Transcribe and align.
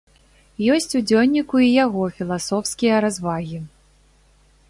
Ёсць 0.75 0.95
у 0.99 1.01
дзённіку 1.09 1.55
і 1.65 1.67
яго 1.85 2.03
філасофскія 2.17 2.95
развагі. 3.05 3.63